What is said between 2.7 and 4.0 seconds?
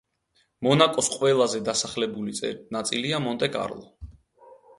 ნაწილია მონტე-კარლო.